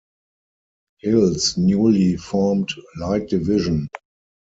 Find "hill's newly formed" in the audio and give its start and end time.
1.01-2.69